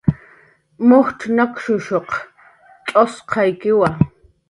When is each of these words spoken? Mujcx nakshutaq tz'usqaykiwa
Mujcx 0.87 1.19
nakshutaq 1.35 2.09
tz'usqaykiwa 2.85 3.89